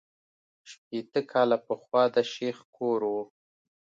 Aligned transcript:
شپېته 0.69 1.21
کاله 1.31 1.57
پخوا 1.67 2.03
د 2.13 2.15
شیخ 2.33 2.57
کور 2.77 3.01
وو. 3.11 3.21